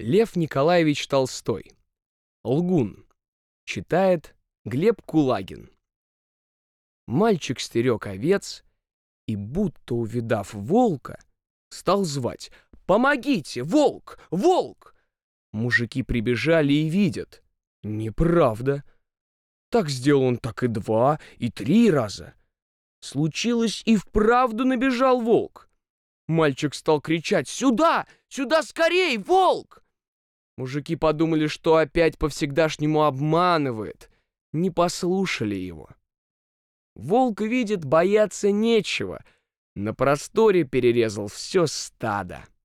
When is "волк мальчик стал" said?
25.20-27.02